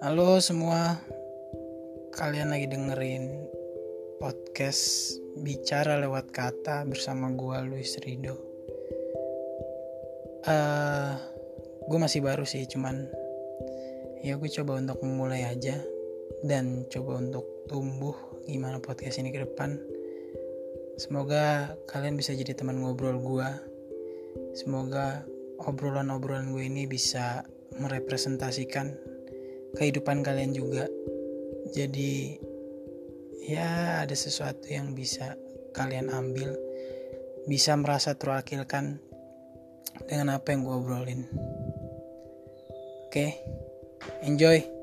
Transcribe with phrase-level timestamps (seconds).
[0.00, 0.96] Halo semua,
[2.16, 3.36] kalian lagi dengerin
[4.16, 5.12] podcast
[5.44, 8.40] bicara lewat kata bersama gua Luis Rido.
[10.48, 11.20] Uh,
[11.84, 13.12] gue masih baru sih, cuman
[14.24, 15.76] ya gue coba untuk memulai aja
[16.48, 18.16] dan coba untuk tumbuh
[18.48, 19.76] gimana podcast ini ke depan.
[20.96, 23.52] Semoga kalian bisa jadi teman ngobrol gua.
[24.56, 25.28] Semoga
[25.60, 27.44] obrolan-obrolan gue ini bisa
[27.76, 29.09] merepresentasikan
[29.76, 30.86] kehidupan kalian juga.
[31.70, 32.38] Jadi
[33.46, 35.36] ya ada sesuatu yang bisa
[35.76, 36.56] kalian ambil,
[37.46, 38.98] bisa merasa terwakilkan
[40.08, 41.22] dengan apa yang gue obrolin.
[43.10, 43.30] Oke, okay?
[44.22, 44.79] enjoy.